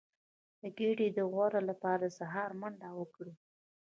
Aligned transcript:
د 0.61 0.61
ګیډې 0.77 1.07
د 1.17 1.19
غوړ 1.31 1.53
لپاره 1.69 2.03
د 2.07 2.11
سهار 2.17 2.49
منډه 2.59 2.89
وکړئ 2.99 3.33